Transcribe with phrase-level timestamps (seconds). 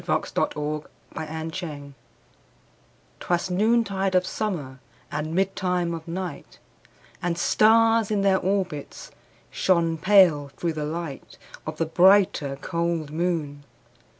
[0.01, 1.93] 1827 Evening Star
[3.19, 4.79] 'Twas noontide of summer,
[5.11, 6.57] And midtime of night,
[7.21, 9.11] And stars, in their orbits,
[9.51, 11.37] Shone pale, through the light
[11.67, 13.63] Of the brighter, cold moon.